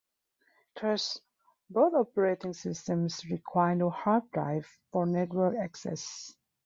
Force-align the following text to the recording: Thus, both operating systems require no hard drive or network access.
Thus, 0.81 1.19
both 1.69 1.93
operating 1.93 2.53
systems 2.53 3.23
require 3.29 3.75
no 3.75 3.91
hard 3.91 4.31
drive 4.31 4.67
or 4.91 5.05
network 5.05 5.57
access. 5.57 6.33